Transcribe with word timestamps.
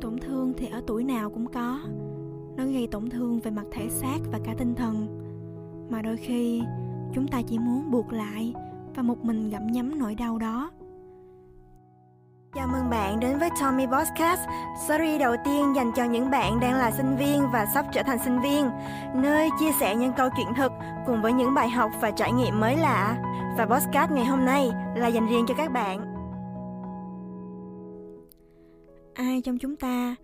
tổn 0.00 0.18
thương 0.18 0.52
thì 0.56 0.66
ở 0.66 0.82
tuổi 0.86 1.04
nào 1.04 1.30
cũng 1.30 1.46
có. 1.52 1.80
Nó 2.56 2.64
gây 2.64 2.88
tổn 2.90 3.10
thương 3.10 3.40
về 3.40 3.50
mặt 3.50 3.64
thể 3.72 3.88
xác 3.88 4.18
và 4.32 4.38
cả 4.44 4.54
tinh 4.58 4.74
thần. 4.74 5.06
Mà 5.90 6.02
đôi 6.02 6.16
khi 6.16 6.62
chúng 7.14 7.28
ta 7.28 7.42
chỉ 7.46 7.58
muốn 7.58 7.90
buộc 7.90 8.12
lại 8.12 8.54
và 8.94 9.02
một 9.02 9.24
mình 9.24 9.50
gặm 9.50 9.66
nhấm 9.66 9.98
nỗi 9.98 10.14
đau 10.14 10.38
đó. 10.38 10.70
Chào 12.54 12.68
mừng 12.72 12.90
bạn 12.90 13.20
đến 13.20 13.38
với 13.38 13.48
Tommy 13.60 13.86
Podcast, 13.86 14.40
series 14.88 15.20
đầu 15.20 15.36
tiên 15.44 15.72
dành 15.76 15.92
cho 15.96 16.04
những 16.04 16.30
bạn 16.30 16.60
đang 16.60 16.74
là 16.74 16.90
sinh 16.90 17.16
viên 17.16 17.42
và 17.52 17.66
sắp 17.74 17.86
trở 17.92 18.02
thành 18.02 18.18
sinh 18.24 18.40
viên, 18.40 18.70
nơi 19.14 19.50
chia 19.60 19.72
sẻ 19.80 19.96
những 19.96 20.12
câu 20.16 20.28
chuyện 20.36 20.46
thực 20.56 20.72
cùng 21.06 21.22
với 21.22 21.32
những 21.32 21.54
bài 21.54 21.68
học 21.68 21.90
và 22.00 22.10
trải 22.10 22.32
nghiệm 22.32 22.60
mới 22.60 22.76
lạ. 22.76 23.16
Và 23.58 23.66
podcast 23.66 24.10
ngày 24.10 24.24
hôm 24.24 24.44
nay 24.44 24.70
là 24.94 25.06
dành 25.06 25.26
riêng 25.26 25.44
cho 25.48 25.54
các 25.54 25.72
bạn. 25.72 26.09
Ai 29.20 29.40
trong 29.40 29.58
chúng 29.58 29.76
ta 29.76 30.16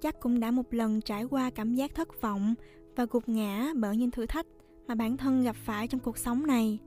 chắc 0.00 0.20
cũng 0.20 0.40
đã 0.40 0.50
một 0.50 0.74
lần 0.74 1.00
trải 1.00 1.24
qua 1.24 1.50
cảm 1.50 1.74
giác 1.74 1.94
thất 1.94 2.20
vọng 2.20 2.54
và 2.96 3.06
gục 3.10 3.28
ngã 3.28 3.72
bởi 3.76 3.96
những 3.96 4.10
thử 4.10 4.26
thách 4.26 4.46
mà 4.86 4.94
bản 4.94 5.16
thân 5.16 5.42
gặp 5.42 5.56
phải 5.56 5.88
trong 5.88 6.00
cuộc 6.00 6.18
sống 6.18 6.46
này. 6.46 6.78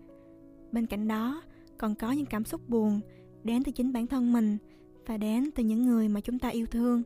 Bên 0.71 0.85
cạnh 0.85 1.07
đó, 1.07 1.41
còn 1.77 1.95
có 1.95 2.11
những 2.11 2.25
cảm 2.25 2.45
xúc 2.45 2.69
buồn 2.69 2.99
đến 3.43 3.63
từ 3.63 3.71
chính 3.71 3.93
bản 3.93 4.07
thân 4.07 4.33
mình 4.33 4.57
và 5.05 5.17
đến 5.17 5.49
từ 5.55 5.63
những 5.63 5.85
người 5.85 6.09
mà 6.09 6.19
chúng 6.19 6.39
ta 6.39 6.49
yêu 6.49 6.65
thương. 6.65 7.03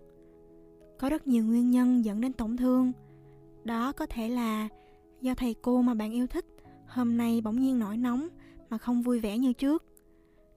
Có 1.00 1.10
rất 1.10 1.28
nhiều 1.28 1.44
nguyên 1.44 1.72
nhân 1.72 2.06
dẫn 2.06 2.22
đến 2.22 2.34
tổn 2.34 2.58
thương. 2.58 2.92
Đó 3.64 3.92
có 3.92 4.06
thể 4.06 4.30
là 4.30 4.68
do 5.22 5.36
thầy 5.36 5.56
cô 5.62 5.82
mà 5.82 5.94
bạn 5.94 6.12
yêu 6.12 6.28
thích 6.28 6.46
hôm 6.88 7.18
nay 7.18 7.42
bỗng 7.42 7.60
nhiên 7.60 7.80
nổi 7.80 7.98
nóng 7.98 8.28
mà 8.70 8.78
không 8.78 9.02
vui 9.02 9.20
vẻ 9.20 9.38
như 9.38 9.54
trước. 9.54 9.84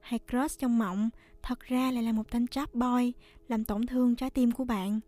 Hay 0.01 0.19
crush 0.31 0.59
trong 0.59 0.79
mộng 0.79 1.09
thật 1.43 1.59
ra 1.59 1.91
lại 1.91 2.03
là 2.03 2.11
một 2.11 2.31
tên 2.31 2.47
trap 2.47 2.73
boy, 2.73 3.13
làm 3.47 3.63
tổn 3.63 3.85
thương 3.85 4.15
trái 4.15 4.29
tim 4.29 4.51
của 4.51 4.65
bạn. 4.65 4.99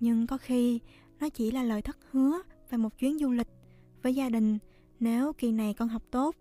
Nhưng 0.00 0.26
có 0.26 0.38
khi, 0.38 0.80
nó 1.20 1.28
chỉ 1.28 1.50
là 1.50 1.62
lời 1.62 1.82
thất 1.82 1.98
hứa 2.10 2.42
về 2.70 2.78
một 2.78 2.98
chuyến 2.98 3.18
du 3.18 3.30
lịch 3.30 3.48
với 4.02 4.14
gia 4.14 4.28
đình 4.28 4.58
nếu 5.00 5.32
kỳ 5.32 5.52
này 5.52 5.74
con 5.74 5.88
học 5.88 6.02
tốt. 6.10 6.36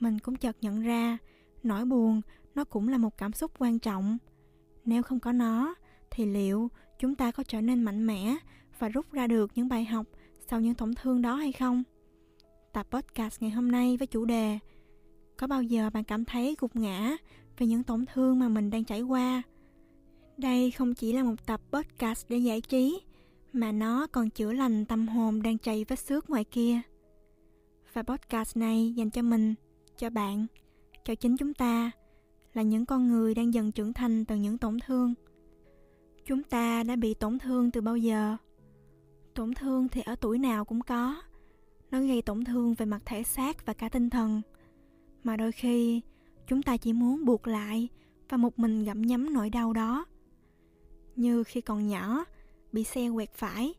Mình 0.00 0.18
cũng 0.18 0.36
chợt 0.36 0.56
nhận 0.60 0.80
ra, 0.80 1.18
nỗi 1.62 1.84
buồn 1.84 2.20
nó 2.54 2.64
cũng 2.64 2.88
là 2.88 2.98
một 2.98 3.18
cảm 3.18 3.32
xúc 3.32 3.52
quan 3.58 3.78
trọng. 3.78 4.18
Nếu 4.84 5.02
không 5.02 5.20
có 5.20 5.32
nó, 5.32 5.74
thì 6.10 6.26
liệu 6.26 6.70
chúng 6.98 7.14
ta 7.14 7.30
có 7.30 7.42
trở 7.42 7.60
nên 7.60 7.82
mạnh 7.82 8.06
mẽ 8.06 8.36
và 8.78 8.88
rút 8.88 9.12
ra 9.12 9.26
được 9.26 9.50
những 9.54 9.68
bài 9.68 9.84
học 9.84 10.06
sau 10.50 10.60
những 10.60 10.74
tổn 10.74 10.94
thương 10.94 11.22
đó 11.22 11.34
hay 11.34 11.52
không? 11.52 11.82
Tập 12.72 12.86
podcast 12.90 13.42
ngày 13.42 13.50
hôm 13.50 13.70
nay 13.70 13.96
với 13.96 14.06
chủ 14.06 14.24
đề, 14.24 14.58
có 15.36 15.46
bao 15.46 15.62
giờ 15.62 15.90
bạn 15.90 16.04
cảm 16.04 16.24
thấy 16.24 16.56
gục 16.58 16.76
ngã 16.76 17.16
về 17.58 17.66
những 17.66 17.82
tổn 17.82 18.04
thương 18.12 18.38
mà 18.38 18.48
mình 18.48 18.70
đang 18.70 18.84
trải 18.84 19.02
qua. 19.02 19.42
Đây 20.36 20.70
không 20.70 20.94
chỉ 20.94 21.12
là 21.12 21.22
một 21.22 21.46
tập 21.46 21.60
podcast 21.70 22.26
để 22.28 22.38
giải 22.38 22.60
trí, 22.60 23.00
mà 23.52 23.72
nó 23.72 24.06
còn 24.06 24.30
chữa 24.30 24.52
lành 24.52 24.84
tâm 24.84 25.08
hồn 25.08 25.42
đang 25.42 25.58
chảy 25.58 25.84
vết 25.88 25.98
xước 25.98 26.30
ngoài 26.30 26.44
kia. 26.44 26.80
Và 27.92 28.02
podcast 28.02 28.56
này 28.56 28.92
dành 28.96 29.10
cho 29.10 29.22
mình, 29.22 29.54
cho 29.98 30.10
bạn, 30.10 30.46
cho 31.04 31.14
chính 31.14 31.36
chúng 31.36 31.54
ta 31.54 31.90
là 32.54 32.62
những 32.62 32.86
con 32.86 33.08
người 33.08 33.34
đang 33.34 33.54
dần 33.54 33.72
trưởng 33.72 33.92
thành 33.92 34.24
từ 34.24 34.36
những 34.36 34.58
tổn 34.58 34.78
thương. 34.86 35.14
Chúng 36.26 36.42
ta 36.42 36.82
đã 36.82 36.96
bị 36.96 37.14
tổn 37.14 37.38
thương 37.38 37.70
từ 37.70 37.80
bao 37.80 37.96
giờ? 37.96 38.36
Tổn 39.34 39.54
thương 39.54 39.88
thì 39.88 40.00
ở 40.00 40.14
tuổi 40.14 40.38
nào 40.38 40.64
cũng 40.64 40.80
có. 40.80 41.22
Nó 41.90 42.00
gây 42.00 42.22
tổn 42.22 42.44
thương 42.44 42.74
về 42.74 42.86
mặt 42.86 43.02
thể 43.04 43.22
xác 43.22 43.66
và 43.66 43.72
cả 43.72 43.88
tinh 43.88 44.10
thần. 44.10 44.42
Mà 45.24 45.36
đôi 45.36 45.52
khi 45.52 46.00
chúng 46.48 46.62
ta 46.62 46.76
chỉ 46.76 46.92
muốn 46.92 47.24
buộc 47.24 47.46
lại 47.46 47.88
và 48.28 48.36
một 48.36 48.58
mình 48.58 48.84
gặm 48.84 49.02
nhấm 49.02 49.32
nỗi 49.32 49.50
đau 49.50 49.72
đó. 49.72 50.06
Như 51.16 51.44
khi 51.44 51.60
còn 51.60 51.88
nhỏ, 51.88 52.24
bị 52.72 52.84
xe 52.84 53.10
quẹt 53.14 53.32
phải, 53.34 53.74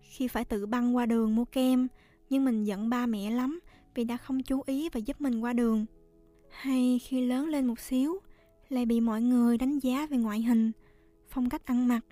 khi 0.00 0.28
phải 0.28 0.44
tự 0.44 0.66
băng 0.66 0.96
qua 0.96 1.06
đường 1.06 1.36
mua 1.36 1.44
kem, 1.44 1.88
nhưng 2.30 2.44
mình 2.44 2.64
giận 2.64 2.88
ba 2.88 3.06
mẹ 3.06 3.30
lắm 3.30 3.60
vì 3.94 4.04
đã 4.04 4.16
không 4.16 4.42
chú 4.42 4.62
ý 4.66 4.88
và 4.92 4.98
giúp 4.98 5.20
mình 5.20 5.40
qua 5.40 5.52
đường. 5.52 5.86
Hay 6.50 6.98
khi 6.98 7.26
lớn 7.26 7.48
lên 7.48 7.66
một 7.66 7.80
xíu, 7.80 8.18
lại 8.68 8.86
bị 8.86 9.00
mọi 9.00 9.22
người 9.22 9.58
đánh 9.58 9.78
giá 9.78 10.06
về 10.06 10.16
ngoại 10.16 10.42
hình, 10.42 10.72
phong 11.28 11.48
cách 11.48 11.64
ăn 11.64 11.88
mặc, 11.88 12.04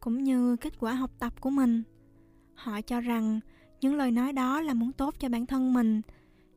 cũng 0.00 0.24
như 0.24 0.56
kết 0.56 0.78
quả 0.80 0.92
học 0.92 1.10
tập 1.18 1.40
của 1.40 1.50
mình. 1.50 1.82
Họ 2.54 2.80
cho 2.80 3.00
rằng 3.00 3.40
những 3.80 3.94
lời 3.94 4.10
nói 4.10 4.32
đó 4.32 4.60
là 4.60 4.74
muốn 4.74 4.92
tốt 4.92 5.14
cho 5.18 5.28
bản 5.28 5.46
thân 5.46 5.74
mình, 5.74 6.02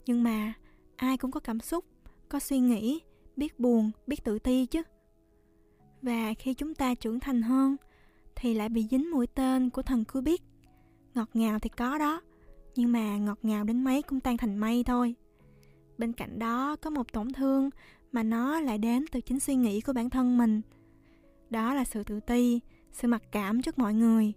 nhưng 0.05 0.23
mà 0.23 0.53
ai 0.95 1.17
cũng 1.17 1.31
có 1.31 1.39
cảm 1.39 1.59
xúc 1.59 1.85
có 2.29 2.39
suy 2.39 2.59
nghĩ, 2.59 3.01
biết 3.35 3.59
buồn, 3.59 3.91
biết 4.07 4.23
tự 4.23 4.39
ti 4.39 4.65
chứ. 4.65 4.81
Và 6.01 6.33
khi 6.39 6.53
chúng 6.53 6.75
ta 6.75 6.95
trưởng 6.95 7.19
thành 7.19 7.41
hơn, 7.41 7.75
thì 8.35 8.53
lại 8.53 8.69
bị 8.69 8.87
dính 8.91 9.11
mũi 9.11 9.27
tên 9.27 9.69
của 9.69 9.81
thần 9.81 10.03
cứ 10.05 10.21
biết. 10.21 10.41
Ngọt 11.15 11.29
ngào 11.33 11.59
thì 11.59 11.69
có 11.69 11.97
đó, 11.97 12.21
nhưng 12.75 12.91
mà 12.91 13.17
ngọt 13.17 13.39
ngào 13.43 13.63
đến 13.63 13.83
mấy 13.83 14.01
cũng 14.01 14.19
tan 14.19 14.37
thành 14.37 14.57
mây 14.57 14.83
thôi. 14.83 15.15
Bên 15.97 16.13
cạnh 16.13 16.39
đó, 16.39 16.75
có 16.75 16.89
một 16.89 17.13
tổn 17.13 17.33
thương 17.33 17.69
mà 18.11 18.23
nó 18.23 18.59
lại 18.59 18.77
đến 18.77 19.05
từ 19.11 19.21
chính 19.21 19.39
suy 19.39 19.55
nghĩ 19.55 19.81
của 19.81 19.93
bản 19.93 20.09
thân 20.09 20.37
mình. 20.37 20.61
Đó 21.49 21.73
là 21.73 21.83
sự 21.83 22.03
tự 22.03 22.19
ti, 22.19 22.59
sự 22.91 23.07
mặc 23.07 23.23
cảm 23.31 23.61
trước 23.61 23.79
mọi 23.79 23.93
người. 23.93 24.33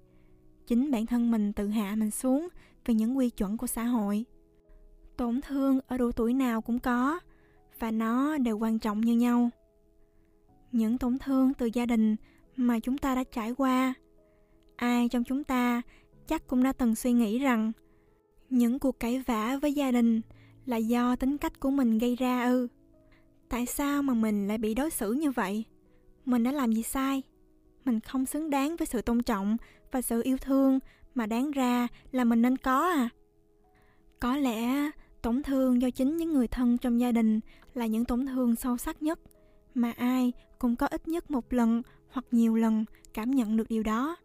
Chính 0.67 0.91
bản 0.91 1.07
thân 1.07 1.31
mình 1.31 1.53
tự 1.53 1.69
hạ 1.69 1.95
mình 1.97 2.11
xuống 2.11 2.49
vì 2.85 2.95
những 2.95 3.17
quy 3.17 3.31
chuẩn 3.31 3.57
của 3.57 3.67
xã 3.67 3.85
hội. 3.85 4.25
Tổn 5.17 5.41
thương 5.41 5.81
ở 5.87 5.99
độ 5.99 6.13
tuổi 6.13 6.35
nào 6.35 6.61
cũng 6.61 6.79
có 6.79 7.21
và 7.79 7.91
nó 7.91 8.39
đều 8.39 8.59
quan 8.59 8.79
trọng 8.79 9.01
như 9.01 9.17
nhau. 9.17 9.51
Những 10.73 10.99
tổn 10.99 11.19
thương 11.19 11.55
từ 11.55 11.71
gia 11.73 11.87
đình 11.87 12.17
mà 12.57 12.79
chúng 12.79 12.99
ta 12.99 13.15
đã 13.15 13.25
trải 13.25 13.55
qua, 13.55 13.95
ai 14.77 15.09
trong 15.09 15.25
chúng 15.25 15.45
ta 15.45 15.83
chắc 16.27 16.47
cũng 16.47 16.63
đã 16.63 16.73
từng 16.73 16.95
suy 16.95 17.13
nghĩ 17.13 17.39
rằng 17.39 17.73
những 18.51 18.79
cuộc 18.79 19.01
cãi 19.01 19.23
vã 19.27 19.59
với 19.63 19.73
gia 19.73 19.91
đình 19.91 20.21
là 20.67 20.77
do 20.77 21.17
tính 21.17 21.39
cách 21.39 21.61
của 21.61 21.71
mình 21.71 21.99
gây 21.99 22.17
ra 22.17 22.45
ư? 22.45 22.69
Tại 23.49 23.67
sao 23.67 24.03
mà 24.03 24.15
mình 24.15 24.49
lại 24.49 24.59
bị 24.59 24.75
đối 24.75 24.91
xử 24.91 25.13
như 25.13 25.31
vậy? 25.31 25.65
Mình 26.25 26.45
đã 26.45 26.53
làm 26.53 26.73
gì 26.73 26.83
sai? 26.83 27.23
Mình 27.85 28.01
không 28.01 28.27
xứng 28.27 28.51
đáng 28.51 28.77
với 28.77 28.87
sự 28.87 29.03
tôn 29.03 29.23
trọng 29.23 29.57
và 29.93 30.03
sự 30.03 30.23
yêu 30.23 30.39
thương 30.39 30.79
mà 31.15 31.27
đáng 31.27 31.51
ra 31.51 31.89
là 32.13 32.25
mình 32.25 32.43
nên 32.43 32.57
có 32.57 32.89
à? 32.89 33.09
Có 34.21 34.37
lẽ 34.37 34.91
tổn 35.27 35.43
thương 35.43 35.83
do 35.83 35.91
chính 35.91 36.17
những 36.17 36.33
người 36.33 36.49
thân 36.49 36.79
trong 36.79 37.01
gia 37.01 37.13
đình 37.13 37.41
là 37.75 37.87
những 37.87 38.05
tổn 38.05 38.27
thương 38.27 38.57
sâu 38.57 38.77
sắc 38.77 39.03
nhất, 39.03 39.21
mà 39.75 39.93
ai 39.97 40.33
cũng 40.59 40.77
có 40.77 40.87
ít 40.87 41.09
nhất 41.09 41.31
một 41.31 41.53
lần 41.53 41.83
hoặc 42.09 42.25
nhiều 42.31 42.57
lần 42.57 42.85
cảm 43.15 43.31
nhận 43.31 43.57
được 43.57 43.69
điều 43.69 43.83
đó. 43.83 44.17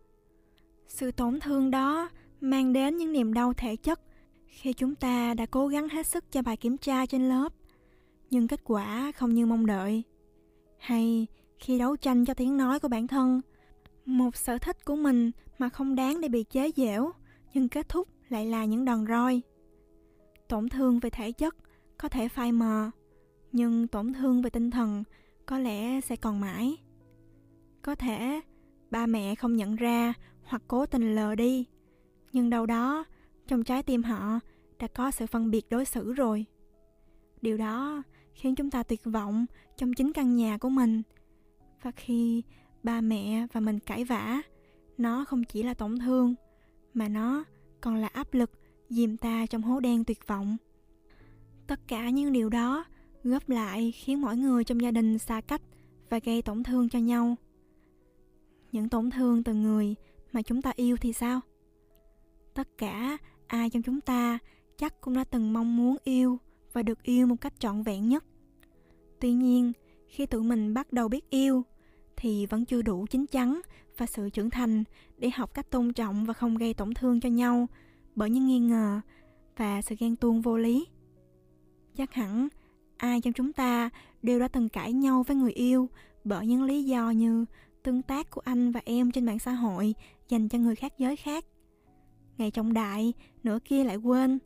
Sự 0.88 1.12
tổn 1.12 1.40
thương 1.40 1.72
đó 1.72 2.10
mang 2.42 2.74
đến 2.74 2.98
những 2.98 3.14
niềm 3.14 3.34
đau 3.34 3.54
thể 3.54 3.76
chất 3.76 4.02
khi 4.48 4.74
chúng 4.74 4.96
ta 4.96 5.34
đã 5.34 5.46
cố 5.46 5.68
gắng 5.68 5.90
hết 5.90 6.08
sức 6.08 6.32
cho 6.32 6.42
bài 6.42 6.58
kiểm 6.58 6.78
tra 6.78 7.06
trên 7.06 7.30
lớp, 7.30 7.54
nhưng 8.30 8.48
kết 8.48 8.62
quả 8.64 9.12
không 9.12 9.34
như 9.34 9.46
mong 9.46 9.66
đợi. 9.66 10.04
Hay 10.78 11.28
khi 11.58 11.80
đấu 11.80 11.96
tranh 11.96 12.26
cho 12.26 12.34
tiếng 12.34 12.58
nói 12.58 12.80
của 12.80 12.88
bản 12.88 13.08
thân, 13.08 13.42
một 14.06 14.36
sở 14.36 14.58
thích 14.58 14.86
của 14.86 14.96
mình 14.96 15.32
mà 15.58 15.70
không 15.70 15.96
đáng 15.96 16.22
để 16.22 16.28
bị 16.28 16.44
chế 16.44 16.72
giễu, 16.76 17.12
nhưng 17.54 17.70
kết 17.70 17.90
thúc 17.90 18.08
lại 18.30 18.46
là 18.46 18.66
những 18.66 18.86
đòn 18.86 19.06
roi 19.08 19.42
tổn 20.52 20.70
thương 20.70 21.00
về 21.00 21.10
thể 21.10 21.32
chất, 21.32 21.56
có 21.98 22.10
thể 22.10 22.28
phai 22.28 22.52
mờ, 22.52 22.92
nhưng 23.52 23.88
tổn 23.88 24.14
thương 24.14 24.42
về 24.42 24.50
tinh 24.50 24.72
thần 24.72 25.04
có 25.46 25.60
lẽ 25.60 26.02
sẽ 26.02 26.16
còn 26.16 26.40
mãi. 26.40 26.78
Có 27.82 27.96
thể 27.96 28.42
ba 28.90 29.06
mẹ 29.06 29.36
không 29.36 29.56
nhận 29.56 29.76
ra 29.76 30.14
hoặc 30.44 30.62
cố 30.68 30.86
tình 30.86 31.16
lờ 31.16 31.36
đi, 31.36 31.66
nhưng 32.34 32.50
đâu 32.50 32.66
đó 32.66 33.04
trong 33.48 33.64
trái 33.64 33.84
tim 33.84 34.04
họ 34.04 34.40
đã 34.80 34.88
có 34.88 35.12
sự 35.12 35.26
phân 35.26 35.52
biệt 35.52 35.70
đối 35.70 35.86
xử 35.86 36.14
rồi. 36.14 36.46
Điều 37.42 37.58
đó 37.58 38.04
khiến 38.34 38.56
chúng 38.56 38.72
ta 38.72 38.84
tuyệt 38.84 39.02
vọng 39.04 39.46
trong 39.78 39.94
chính 39.94 40.14
căn 40.14 40.36
nhà 40.36 40.58
của 40.58 40.70
mình. 40.70 41.02
Và 41.82 41.92
khi 41.92 42.44
ba 42.84 43.02
mẹ 43.02 43.48
và 43.54 43.60
mình 43.60 43.80
cãi 43.80 44.04
vã, 44.04 44.42
nó 44.98 45.26
không 45.26 45.44
chỉ 45.44 45.64
là 45.64 45.74
tổn 45.74 46.00
thương, 46.00 46.36
mà 46.94 47.08
nó 47.08 47.44
còn 47.82 47.96
là 47.96 48.08
áp 48.08 48.34
lực 48.34 48.52
dìm 48.92 49.18
ta 49.18 49.46
trong 49.46 49.62
hố 49.62 49.80
đen 49.80 50.04
tuyệt 50.04 50.28
vọng. 50.28 50.58
Tất 51.68 51.80
cả 51.88 52.10
những 52.10 52.32
điều 52.32 52.50
đó 52.50 52.86
góp 53.24 53.50
lại 53.50 53.92
khiến 53.92 54.22
mỗi 54.22 54.38
người 54.38 54.64
trong 54.64 54.82
gia 54.82 54.92
đình 54.92 55.18
xa 55.18 55.42
cách 55.42 55.62
và 56.10 56.20
gây 56.24 56.42
tổn 56.42 56.64
thương 56.64 56.90
cho 56.90 57.00
nhau. 57.00 57.36
Những 58.72 58.90
tổn 58.90 59.10
thương 59.10 59.44
từ 59.44 59.54
người 59.54 59.96
mà 60.32 60.42
chúng 60.42 60.62
ta 60.62 60.72
yêu 60.76 60.98
thì 60.98 61.14
sao? 61.14 61.40
Tất 62.54 62.78
cả 62.78 63.18
ai 63.48 63.70
trong 63.70 63.82
chúng 63.82 64.02
ta 64.02 64.40
chắc 64.78 65.02
cũng 65.02 65.14
đã 65.14 65.24
từng 65.24 65.54
mong 65.54 65.78
muốn 65.78 65.98
yêu 66.04 66.40
và 66.74 66.84
được 66.84 67.04
yêu 67.04 67.28
một 67.28 67.42
cách 67.42 67.60
trọn 67.60 67.84
vẹn 67.84 68.10
nhất. 68.10 68.26
Tuy 69.20 69.34
nhiên, 69.34 69.72
khi 70.08 70.26
tụi 70.26 70.44
mình 70.44 70.74
bắt 70.74 70.94
đầu 70.94 71.08
biết 71.08 71.30
yêu, 71.30 71.64
thì 72.18 72.46
vẫn 72.46 72.66
chưa 72.66 72.82
đủ 72.82 73.06
chín 73.10 73.26
chắn 73.26 73.62
và 73.98 74.06
sự 74.06 74.30
trưởng 74.30 74.50
thành 74.50 74.84
để 75.18 75.30
học 75.30 75.54
cách 75.54 75.70
tôn 75.70 75.94
trọng 75.94 76.26
và 76.26 76.34
không 76.34 76.58
gây 76.58 76.74
tổn 76.74 76.94
thương 76.94 77.20
cho 77.20 77.30
nhau 77.30 77.68
bởi 78.16 78.30
những 78.30 78.48
nghi 78.48 78.60
ngờ 78.60 79.02
và 79.58 79.82
sự 79.82 79.96
ghen 80.00 80.16
tuông 80.16 80.42
vô 80.42 80.58
lý. 80.58 80.88
Chắc 81.96 82.14
hẳn 82.14 82.48
ai 82.98 83.22
trong 83.22 83.34
chúng 83.34 83.54
ta 83.54 83.90
đều 84.22 84.40
đã 84.40 84.48
từng 84.48 84.70
cãi 84.70 84.94
nhau 84.94 85.24
với 85.24 85.36
người 85.36 85.52
yêu 85.52 85.90
bởi 86.24 86.48
những 86.48 86.64
lý 86.64 86.84
do 86.84 87.10
như 87.10 87.46
tương 87.84 88.02
tác 88.02 88.30
của 88.30 88.42
anh 88.46 88.72
và 88.72 88.82
em 88.86 89.12
trên 89.12 89.26
mạng 89.26 89.40
xã 89.40 89.52
hội 89.52 89.96
dành 90.30 90.50
cho 90.50 90.58
người 90.58 90.76
khác 90.76 90.94
giới 90.98 91.16
khác. 91.16 91.46
Ngày 92.38 92.52
trọng 92.52 92.74
đại, 92.74 93.14
nửa 93.44 93.60
kia 93.66 93.84
lại 93.84 93.96
quên. 93.96 94.40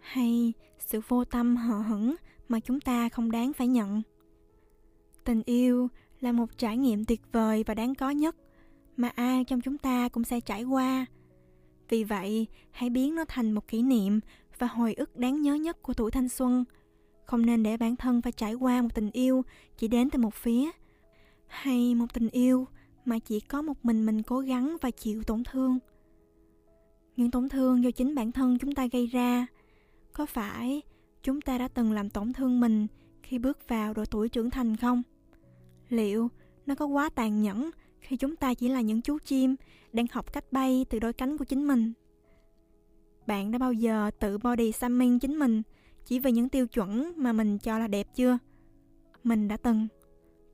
Hay 0.00 0.52
sự 0.78 1.00
vô 1.08 1.24
tâm, 1.24 1.56
hờ 1.56 1.78
hững 1.78 2.14
mà 2.48 2.60
chúng 2.60 2.80
ta 2.80 3.08
không 3.08 3.30
đáng 3.30 3.52
phải 3.52 3.66
nhận. 3.66 4.02
Tình 5.24 5.42
yêu 5.46 5.88
là 6.20 6.32
một 6.32 6.58
trải 6.58 6.76
nghiệm 6.76 7.04
tuyệt 7.04 7.20
vời 7.32 7.64
và 7.66 7.74
đáng 7.74 7.94
có 7.94 8.10
nhất 8.10 8.36
mà 8.96 9.08
ai 9.08 9.44
trong 9.44 9.60
chúng 9.60 9.78
ta 9.78 10.08
cũng 10.08 10.24
sẽ 10.24 10.40
trải 10.40 10.64
qua 10.64 11.06
vì 11.88 12.04
vậy, 12.04 12.46
hãy 12.70 12.90
biến 12.90 13.14
nó 13.14 13.24
thành 13.28 13.52
một 13.52 13.68
kỷ 13.68 13.82
niệm 13.82 14.20
và 14.58 14.66
hồi 14.66 14.94
ức 14.94 15.16
đáng 15.16 15.42
nhớ 15.42 15.54
nhất 15.54 15.82
của 15.82 15.94
tuổi 15.94 16.10
thanh 16.10 16.28
xuân. 16.28 16.64
Không 17.24 17.46
nên 17.46 17.62
để 17.62 17.76
bản 17.76 17.96
thân 17.96 18.22
phải 18.22 18.32
trải 18.32 18.54
qua 18.54 18.82
một 18.82 18.94
tình 18.94 19.10
yêu 19.10 19.44
chỉ 19.76 19.88
đến 19.88 20.10
từ 20.10 20.18
một 20.18 20.34
phía. 20.34 20.70
Hay 21.46 21.94
một 21.94 22.06
tình 22.14 22.28
yêu 22.28 22.66
mà 23.04 23.18
chỉ 23.18 23.40
có 23.40 23.62
một 23.62 23.84
mình 23.84 24.06
mình 24.06 24.22
cố 24.22 24.40
gắng 24.40 24.76
và 24.80 24.90
chịu 24.90 25.22
tổn 25.22 25.44
thương. 25.44 25.78
Những 27.16 27.30
tổn 27.30 27.48
thương 27.48 27.84
do 27.84 27.90
chính 27.90 28.14
bản 28.14 28.32
thân 28.32 28.58
chúng 28.58 28.74
ta 28.74 28.86
gây 28.92 29.06
ra. 29.06 29.46
Có 30.12 30.26
phải 30.26 30.82
chúng 31.22 31.40
ta 31.40 31.58
đã 31.58 31.68
từng 31.68 31.92
làm 31.92 32.10
tổn 32.10 32.32
thương 32.32 32.60
mình 32.60 32.86
khi 33.22 33.38
bước 33.38 33.68
vào 33.68 33.94
độ 33.94 34.04
tuổi 34.04 34.28
trưởng 34.28 34.50
thành 34.50 34.76
không? 34.76 35.02
Liệu 35.88 36.28
nó 36.66 36.74
có 36.74 36.86
quá 36.86 37.10
tàn 37.14 37.42
nhẫn 37.42 37.70
khi 38.00 38.16
chúng 38.16 38.36
ta 38.36 38.54
chỉ 38.54 38.68
là 38.68 38.80
những 38.80 39.00
chú 39.00 39.18
chim 39.18 39.56
đang 39.92 40.06
học 40.12 40.32
cách 40.32 40.52
bay 40.52 40.86
từ 40.90 40.98
đôi 40.98 41.12
cánh 41.12 41.38
của 41.38 41.44
chính 41.44 41.68
mình. 41.68 41.92
Bạn 43.26 43.50
đã 43.50 43.58
bao 43.58 43.72
giờ 43.72 44.10
tự 44.18 44.38
body 44.38 44.72
shaming 44.72 45.18
chính 45.18 45.38
mình 45.38 45.62
chỉ 46.04 46.18
vì 46.18 46.32
những 46.32 46.48
tiêu 46.48 46.66
chuẩn 46.66 47.12
mà 47.16 47.32
mình 47.32 47.58
cho 47.58 47.78
là 47.78 47.88
đẹp 47.88 48.08
chưa? 48.14 48.38
Mình 49.24 49.48
đã 49.48 49.56
từng, 49.56 49.88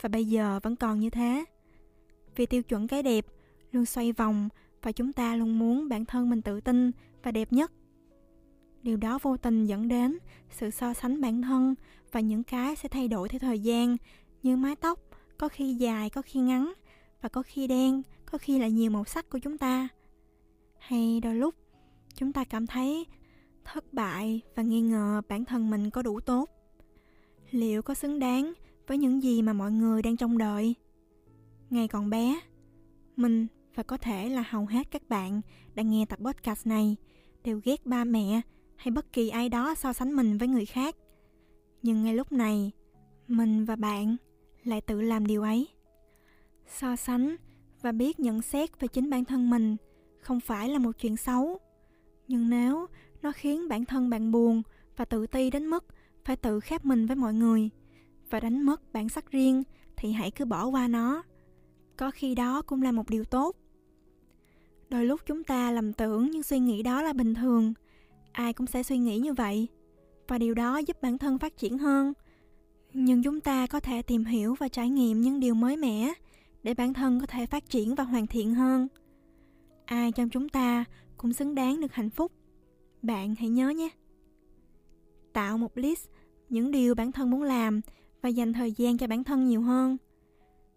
và 0.01 0.09
bây 0.09 0.25
giờ 0.25 0.61
vẫn 0.63 0.77
còn 0.77 1.01
như 1.01 1.11
thế. 1.11 1.45
Vì 2.37 2.47
tiêu 2.47 2.63
chuẩn 2.63 2.89
cái 2.89 3.03
đẹp 3.03 3.27
luôn 3.73 3.85
xoay 3.85 4.13
vòng 4.13 4.49
và 4.83 4.93
chúng 4.93 5.13
ta 5.13 5.37
luôn 5.37 5.59
muốn 5.59 5.89
bản 5.89 6.05
thân 6.05 6.31
mình 6.31 6.43
tự 6.43 6.61
tin 6.61 6.91
và 7.23 7.31
đẹp 7.31 7.53
nhất. 7.53 7.73
Điều 8.83 8.97
đó 8.97 9.19
vô 9.23 9.37
tình 9.37 9.67
dẫn 9.67 9.89
đến 9.89 10.19
sự 10.51 10.71
so 10.71 10.95
sánh 10.95 11.21
bản 11.21 11.43
thân 11.43 11.75
và 12.13 12.21
những 12.21 12.43
cái 12.43 12.77
sẽ 12.77 12.89
thay 12.89 13.09
đổi 13.09 13.29
theo 13.29 13.39
thời 13.39 13.59
gian, 13.59 13.97
như 14.43 14.57
mái 14.57 14.77
tóc 14.77 15.01
có 15.39 15.49
khi 15.49 15.75
dài, 15.75 16.11
có 16.11 16.23
khi 16.23 16.41
ngắn 16.41 16.73
và 17.25 17.29
có 17.29 17.43
khi 17.43 17.67
đen, 17.67 18.03
có 18.27 18.39
khi 18.39 18.59
là 18.59 18.69
nhiều 18.69 18.91
màu 18.91 19.05
sắc 19.05 19.31
của 19.31 19.39
chúng 19.39 19.59
ta. 19.59 19.89
Hay 20.79 21.21
đôi 21.21 21.35
lúc, 21.35 21.55
chúng 22.15 22.33
ta 22.33 22.45
cảm 22.45 22.67
thấy 22.67 23.07
thất 23.65 23.93
bại 23.93 24.41
và 24.55 24.63
nghi 24.63 24.81
ngờ 24.81 25.23
bản 25.29 25.45
thân 25.45 25.71
mình 25.71 25.91
có 25.91 26.03
đủ 26.03 26.21
tốt. 26.21 26.51
Liệu 27.51 27.83
có 27.83 27.95
xứng 27.95 28.19
đáng 28.19 28.53
với 28.87 28.99
những 28.99 29.23
gì 29.23 29.43
mà 29.43 29.53
mọi 29.53 29.73
người 29.73 30.03
đang 30.03 30.17
trông 30.17 30.39
đợi? 30.39 30.75
Ngày 31.71 31.89
còn 31.89 32.11
bé, 32.11 32.41
mình 33.17 33.47
và 33.75 33.83
có 33.83 33.97
thể 33.97 34.29
là 34.29 34.45
hầu 34.49 34.67
hết 34.67 34.91
các 34.91 35.09
bạn 35.09 35.41
đang 35.75 35.91
nghe 35.91 36.07
tập 36.07 36.19
podcast 36.25 36.67
này 36.67 36.97
đều 37.45 37.61
ghét 37.65 37.87
ba 37.87 38.05
mẹ 38.05 38.41
hay 38.77 38.91
bất 38.91 39.13
kỳ 39.13 39.29
ai 39.29 39.49
đó 39.49 39.75
so 39.75 39.93
sánh 39.93 40.17
mình 40.17 40.39
với 40.39 40.49
người 40.49 40.67
khác. 40.67 40.97
Nhưng 41.83 42.05
ngay 42.05 42.15
lúc 42.15 42.33
này, 42.33 42.73
mình 43.29 43.65
và 43.65 43.77
bạn 43.77 44.17
lại 44.65 44.81
tự 44.81 45.01
làm 45.01 45.27
điều 45.27 45.43
ấy 45.43 45.74
so 46.67 46.97
sánh 46.97 47.37
và 47.83 47.93
biết 47.93 48.21
nhận 48.21 48.43
xét 48.43 48.81
về 48.81 48.89
chính 48.89 49.11
bản 49.11 49.25
thân 49.25 49.51
mình 49.51 49.77
không 50.21 50.41
phải 50.41 50.69
là 50.69 50.79
một 50.79 50.93
chuyện 51.01 51.17
xấu. 51.17 51.59
Nhưng 52.29 52.51
nếu 52.51 52.87
nó 53.23 53.33
khiến 53.33 53.69
bản 53.69 53.85
thân 53.85 54.11
bạn 54.11 54.33
buồn 54.33 54.63
và 54.97 55.05
tự 55.05 55.27
ti 55.27 55.51
đến 55.51 55.67
mức 55.67 55.85
phải 56.25 56.37
tự 56.37 56.61
khép 56.61 56.85
mình 56.85 57.07
với 57.07 57.17
mọi 57.17 57.35
người 57.35 57.71
và 58.31 58.41
đánh 58.41 58.63
mất 58.63 58.93
bản 58.93 59.09
sắc 59.09 59.31
riêng, 59.31 59.63
thì 59.97 60.13
hãy 60.13 60.31
cứ 60.31 60.45
bỏ 60.45 60.67
qua 60.67 60.89
nó. 60.89 61.23
Có 61.97 62.11
khi 62.11 62.35
đó 62.35 62.63
cũng 62.63 62.83
là 62.83 62.93
một 62.93 63.11
điều 63.11 63.25
tốt. 63.25 63.57
Đôi 64.89 65.05
lúc 65.05 65.21
chúng 65.27 65.45
ta 65.45 65.71
lầm 65.71 65.93
tưởng 65.93 66.31
nhưng 66.31 66.43
suy 66.43 66.59
nghĩ 66.59 66.83
đó 66.83 67.03
là 67.03 67.13
bình 67.13 67.35
thường, 67.35 67.75
ai 68.33 68.53
cũng 68.53 68.67
sẽ 68.67 68.83
suy 68.83 68.99
nghĩ 68.99 69.19
như 69.19 69.33
vậy 69.33 69.69
và 70.29 70.39
điều 70.39 70.55
đó 70.55 70.79
giúp 70.79 71.03
bản 71.03 71.19
thân 71.19 71.39
phát 71.39 71.57
triển 71.57 71.79
hơn. 71.79 72.13
Nhưng 72.93 73.23
chúng 73.23 73.41
ta 73.41 73.67
có 73.67 73.81
thể 73.81 74.03
tìm 74.03 74.25
hiểu 74.25 74.55
và 74.55 74.69
trải 74.69 74.91
nghiệm 74.91 75.21
những 75.21 75.41
điều 75.41 75.55
mới 75.55 75.77
mẻ 75.77 76.13
để 76.65 76.75
bản 76.75 76.95
thân 76.95 77.21
có 77.21 77.27
thể 77.27 77.47
phát 77.47 77.71
triển 77.71 77.95
và 77.95 78.05
hoàn 78.05 78.27
thiện 78.27 78.55
hơn. 78.55 78.89
Ai 79.85 80.13
trong 80.13 80.29
chúng 80.29 80.49
ta 80.49 80.85
cũng 81.17 81.33
xứng 81.33 81.55
đáng 81.55 81.81
được 81.81 81.93
hạnh 81.93 82.11
phúc? 82.11 82.33
Bạn 83.03 83.35
hãy 83.35 83.49
nhớ 83.49 83.69
nhé. 83.69 83.89
Tạo 85.33 85.59
một 85.59 85.79
list 85.79 86.09
những 86.49 86.71
điều 86.71 86.95
bản 86.95 87.13
thân 87.13 87.31
muốn 87.31 87.43
làm 87.43 87.81
và 88.23 88.29
dành 88.29 88.53
thời 88.53 88.73
gian 88.73 88.99
cho 88.99 89.07
bản 89.07 89.25
thân 89.25 89.49
nhiều 89.49 89.63
hơn. 89.63 89.97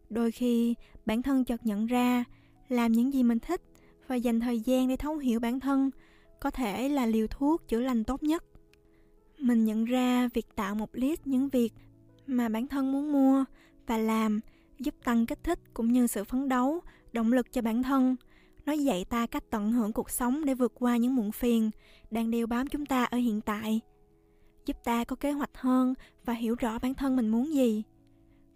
Đôi 0.10 0.31
khi, 0.31 0.75
bản 1.06 1.22
thân 1.22 1.45
chợt 1.45 1.66
nhận 1.66 1.86
ra 1.86 2.24
làm 2.69 2.92
những 2.92 3.13
gì 3.13 3.24
mình 3.24 3.39
thích 3.39 3.62
và 4.07 4.16
dành 4.16 4.39
thời 4.39 4.60
gian 4.60 4.88
để 4.88 4.95
thấu 4.95 5.18
hiểu 5.18 5.39
bản 5.39 5.60
thân 5.60 5.92
có 6.39 6.51
thể 6.51 6.89
là 6.89 7.06
liều 7.06 7.28
thuốc 7.28 7.68
chữa 7.68 7.80
lành 7.80 8.04
tốt 8.04 8.24
nhất. 8.24 8.44
Mình 9.39 9.66
nhận 9.66 9.86
ra 9.86 10.30
việc 10.34 10.56
tạo 10.56 10.75
một 10.75 10.89
list 10.94 11.22
những 11.25 11.50
việc 11.50 11.74
mà 12.28 12.50
bản 12.50 12.68
thân 12.68 12.92
muốn 12.92 13.12
mua 13.12 13.45
và 13.88 13.98
làm 13.98 14.39
giúp 14.79 14.95
tăng 15.03 15.25
kích 15.25 15.44
thích 15.44 15.59
cũng 15.74 15.94
như 15.94 16.07
sự 16.07 16.24
phấn 16.24 16.50
đấu, 16.50 16.79
động 17.13 17.33
lực 17.33 17.51
cho 17.51 17.62
bản 17.62 17.83
thân. 17.83 18.15
Nó 18.65 18.74
dạy 18.74 19.06
ta 19.06 19.25
cách 19.25 19.44
tận 19.50 19.71
hưởng 19.71 19.94
cuộc 19.94 20.09
sống 20.09 20.45
để 20.45 20.53
vượt 20.53 20.74
qua 20.75 20.97
những 20.97 21.15
muộn 21.15 21.31
phiền, 21.31 21.71
đang 22.12 22.31
đeo 22.31 22.47
bám 22.47 22.68
chúng 22.68 22.85
ta 22.85 23.03
ở 23.03 23.18
hiện 23.18 23.41
tại. 23.41 23.81
Giúp 24.65 24.77
ta 24.83 25.03
có 25.03 25.15
kế 25.15 25.31
hoạch 25.31 25.57
hơn 25.57 25.94
và 26.25 26.33
hiểu 26.33 26.56
rõ 26.59 26.79
bản 26.79 26.94
thân 26.94 27.15
mình 27.15 27.29
muốn 27.29 27.53
gì. 27.53 27.83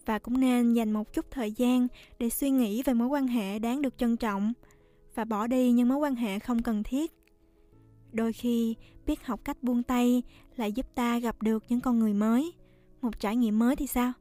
Và 0.05 0.19
cũng 0.19 0.39
nên 0.39 0.73
dành 0.73 0.91
một 0.91 1.13
chút 1.13 1.25
thời 1.31 1.51
gian 1.51 1.87
để 2.19 2.29
suy 2.29 2.49
nghĩ 2.49 2.83
về 2.83 2.93
mối 2.93 3.07
quan 3.07 3.27
hệ 3.27 3.59
đáng 3.59 3.81
được 3.81 3.97
trân 3.97 4.17
trọng 4.17 4.53
và 5.15 5.25
bỏ 5.25 5.47
đi 5.47 5.71
những 5.71 5.89
mối 5.89 5.97
quan 5.97 6.15
hệ 6.15 6.39
không 6.39 6.61
cần 6.61 6.83
thiết. 6.83 7.11
Đôi 8.11 8.33
khi, 8.33 8.75
biết 9.05 9.25
học 9.25 9.39
cách 9.43 9.63
buông 9.63 9.83
tay 9.83 10.23
lại 10.55 10.71
giúp 10.71 10.85
ta 10.95 11.19
gặp 11.19 11.41
được 11.41 11.63
những 11.69 11.81
con 11.81 11.99
người 11.99 12.13
mới. 12.13 12.53
Một 13.01 13.19
trải 13.19 13.35
nghiệm 13.35 13.59
mới 13.59 13.75
thì 13.75 13.87
sao? 13.87 14.13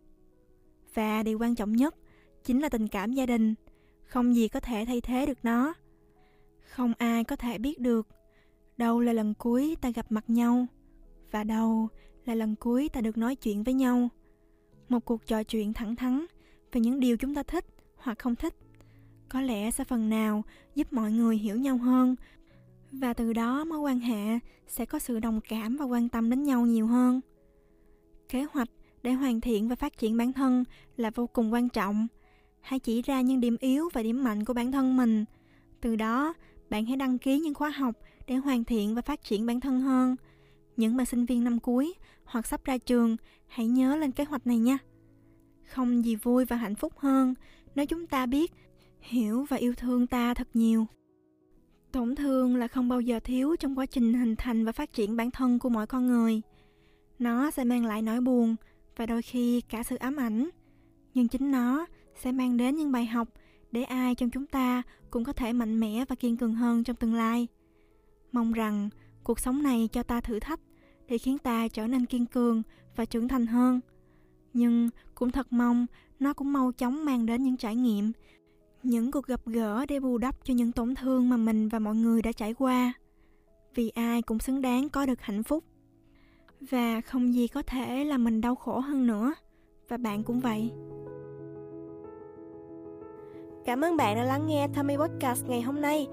Và 0.94 1.22
điều 1.22 1.38
quan 1.38 1.54
trọng 1.54 1.72
nhất 1.72 1.94
chính 2.44 2.60
là 2.60 2.68
tình 2.68 2.88
cảm 2.88 3.12
gia 3.12 3.26
đình. 3.26 3.54
Không 4.06 4.34
gì 4.34 4.48
có 4.48 4.60
thể 4.60 4.84
thay 4.86 5.00
thế 5.00 5.26
được 5.26 5.38
nó. 5.42 5.74
Không 6.70 6.92
ai 6.98 7.24
có 7.24 7.36
thể 7.36 7.58
biết 7.58 7.80
được 7.80 8.08
đâu 8.76 9.00
là 9.00 9.12
lần 9.12 9.34
cuối 9.34 9.76
ta 9.80 9.90
gặp 9.90 10.12
mặt 10.12 10.24
nhau 10.30 10.66
và 11.30 11.44
đâu 11.44 11.88
là 12.24 12.34
lần 12.34 12.56
cuối 12.56 12.88
ta 12.88 13.00
được 13.00 13.18
nói 13.18 13.34
chuyện 13.34 13.62
với 13.62 13.74
nhau. 13.74 14.08
Một 14.88 15.04
cuộc 15.04 15.26
trò 15.26 15.42
chuyện 15.42 15.72
thẳng 15.72 15.96
thắn 15.96 16.26
về 16.72 16.80
những 16.80 17.00
điều 17.00 17.16
chúng 17.16 17.34
ta 17.34 17.42
thích 17.42 17.64
hoặc 17.96 18.18
không 18.18 18.36
thích 18.36 18.54
có 19.28 19.40
lẽ 19.40 19.70
sẽ 19.70 19.84
phần 19.84 20.08
nào 20.08 20.44
giúp 20.74 20.92
mọi 20.92 21.12
người 21.12 21.36
hiểu 21.36 21.56
nhau 21.56 21.76
hơn 21.76 22.16
và 22.92 23.14
từ 23.14 23.32
đó 23.32 23.64
mối 23.64 23.78
quan 23.78 24.00
hệ 24.00 24.38
sẽ 24.66 24.84
có 24.86 24.98
sự 24.98 25.20
đồng 25.20 25.40
cảm 25.48 25.76
và 25.76 25.84
quan 25.84 26.08
tâm 26.08 26.30
đến 26.30 26.42
nhau 26.42 26.66
nhiều 26.66 26.86
hơn. 26.86 27.20
Kế 28.28 28.46
hoạch 28.52 28.68
để 29.02 29.12
hoàn 29.12 29.40
thiện 29.40 29.68
và 29.68 29.76
phát 29.76 29.98
triển 29.98 30.16
bản 30.16 30.32
thân 30.32 30.64
là 30.96 31.10
vô 31.10 31.26
cùng 31.26 31.52
quan 31.52 31.68
trọng. 31.68 32.06
Hãy 32.60 32.78
chỉ 32.78 33.02
ra 33.02 33.20
những 33.20 33.40
điểm 33.40 33.56
yếu 33.60 33.88
và 33.92 34.02
điểm 34.02 34.24
mạnh 34.24 34.44
của 34.44 34.52
bản 34.54 34.72
thân 34.72 34.96
mình. 34.96 35.24
Từ 35.80 35.96
đó, 35.96 36.34
bạn 36.70 36.86
hãy 36.86 36.96
đăng 36.96 37.18
ký 37.18 37.38
những 37.38 37.54
khóa 37.54 37.70
học 37.70 37.94
để 38.26 38.34
hoàn 38.34 38.64
thiện 38.64 38.94
và 38.94 39.02
phát 39.02 39.24
triển 39.24 39.46
bản 39.46 39.60
thân 39.60 39.80
hơn. 39.80 40.16
Những 40.76 40.96
bạn 40.96 41.06
sinh 41.06 41.24
viên 41.24 41.44
năm 41.44 41.60
cuối 41.60 41.94
hoặc 42.24 42.46
sắp 42.46 42.64
ra 42.64 42.78
trường, 42.78 43.16
hãy 43.46 43.66
nhớ 43.66 43.96
lên 43.96 44.12
kế 44.12 44.24
hoạch 44.24 44.46
này 44.46 44.58
nha. 44.58 44.78
Không 45.64 46.04
gì 46.04 46.16
vui 46.16 46.44
và 46.44 46.56
hạnh 46.56 46.74
phúc 46.74 46.92
hơn 46.98 47.34
nếu 47.74 47.86
chúng 47.86 48.06
ta 48.06 48.26
biết, 48.26 48.52
hiểu 49.00 49.44
và 49.48 49.56
yêu 49.56 49.74
thương 49.74 50.06
ta 50.06 50.34
thật 50.34 50.48
nhiều. 50.54 50.86
Tổn 51.92 52.14
thương 52.14 52.56
là 52.56 52.68
không 52.68 52.88
bao 52.88 53.00
giờ 53.00 53.20
thiếu 53.20 53.56
trong 53.56 53.78
quá 53.78 53.86
trình 53.86 54.14
hình 54.14 54.36
thành 54.36 54.64
và 54.64 54.72
phát 54.72 54.92
triển 54.92 55.16
bản 55.16 55.30
thân 55.30 55.58
của 55.58 55.68
mỗi 55.68 55.86
con 55.86 56.06
người. 56.06 56.42
Nó 57.18 57.50
sẽ 57.50 57.64
mang 57.64 57.86
lại 57.86 58.02
nỗi 58.02 58.20
buồn 58.20 58.56
và 59.00 59.06
đôi 59.06 59.22
khi 59.22 59.60
cả 59.60 59.82
sự 59.82 59.96
ám 59.96 60.16
ảnh. 60.16 60.48
Nhưng 61.14 61.28
chính 61.28 61.50
nó 61.50 61.86
sẽ 62.14 62.32
mang 62.32 62.56
đến 62.56 62.76
những 62.76 62.92
bài 62.92 63.06
học 63.06 63.28
để 63.72 63.82
ai 63.82 64.14
trong 64.14 64.30
chúng 64.30 64.46
ta 64.46 64.82
cũng 65.10 65.24
có 65.24 65.32
thể 65.32 65.52
mạnh 65.52 65.80
mẽ 65.80 66.04
và 66.08 66.14
kiên 66.16 66.36
cường 66.36 66.54
hơn 66.54 66.84
trong 66.84 66.96
tương 66.96 67.14
lai. 67.14 67.46
Mong 68.32 68.52
rằng 68.52 68.88
cuộc 69.24 69.38
sống 69.38 69.62
này 69.62 69.88
cho 69.92 70.02
ta 70.02 70.20
thử 70.20 70.40
thách 70.40 70.60
để 71.08 71.18
khiến 71.18 71.38
ta 71.38 71.68
trở 71.68 71.86
nên 71.86 72.06
kiên 72.06 72.26
cường 72.26 72.62
và 72.96 73.04
trưởng 73.04 73.28
thành 73.28 73.46
hơn. 73.46 73.80
Nhưng 74.52 74.90
cũng 75.14 75.30
thật 75.30 75.52
mong 75.52 75.86
nó 76.18 76.32
cũng 76.32 76.52
mau 76.52 76.72
chóng 76.72 77.04
mang 77.04 77.26
đến 77.26 77.42
những 77.42 77.56
trải 77.56 77.76
nghiệm, 77.76 78.12
những 78.82 79.10
cuộc 79.10 79.26
gặp 79.26 79.40
gỡ 79.46 79.86
để 79.86 80.00
bù 80.00 80.18
đắp 80.18 80.44
cho 80.44 80.54
những 80.54 80.72
tổn 80.72 80.94
thương 80.94 81.28
mà 81.28 81.36
mình 81.36 81.68
và 81.68 81.78
mọi 81.78 81.94
người 81.94 82.22
đã 82.22 82.32
trải 82.32 82.54
qua. 82.54 82.92
Vì 83.74 83.88
ai 83.88 84.22
cũng 84.22 84.38
xứng 84.38 84.62
đáng 84.62 84.88
có 84.88 85.06
được 85.06 85.20
hạnh 85.20 85.42
phúc 85.42 85.64
và 86.60 87.00
không 87.00 87.34
gì 87.34 87.48
có 87.48 87.62
thể 87.62 88.04
làm 88.04 88.24
mình 88.24 88.40
đau 88.40 88.54
khổ 88.54 88.78
hơn 88.78 89.06
nữa 89.06 89.34
và 89.88 89.96
bạn 89.96 90.22
cũng 90.22 90.40
vậy 90.40 90.70
Cảm 93.64 93.80
ơn 93.80 93.96
bạn 93.96 94.16
đã 94.16 94.22
lắng 94.22 94.46
nghe 94.46 94.68
Tommy 94.74 94.96
Podcast 94.96 95.46
ngày 95.46 95.62
hôm 95.62 95.80
nay. 95.80 96.08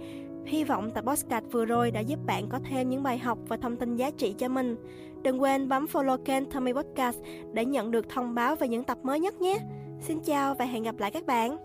Hy 0.46 0.64
vọng 0.64 0.92
tập 0.92 1.04
podcast 1.08 1.46
vừa 1.52 1.66
rồi 1.66 1.92
đã 1.92 2.00
giúp 2.00 2.20
bạn 2.26 2.50
có 2.50 2.60
thêm 2.70 2.90
những 2.90 3.04
bài 3.04 3.18
học 3.18 3.38
và 3.48 3.58
thông 3.58 3.78
tin 3.78 3.96
giá 3.96 4.12
trị 4.12 4.36
cho 4.38 4.48
mình. 4.48 4.76
Đừng 5.24 5.42
quên 5.42 5.70
bấm 5.70 5.86
follow 5.86 6.18
kênh 6.18 6.46
Tommy 6.46 6.74
Podcast 6.74 7.18
để 7.54 7.66
nhận 7.66 7.92
được 7.92 8.10
thông 8.10 8.36
báo 8.36 8.56
về 8.56 8.68
những 8.68 8.84
tập 8.84 8.98
mới 9.04 9.20
nhất 9.20 9.42
nhé. 9.42 9.60
Xin 10.02 10.20
chào 10.20 10.56
và 10.56 10.66
hẹn 10.66 10.84
gặp 10.84 11.00
lại 11.00 11.12
các 11.12 11.26
bạn. 11.26 11.58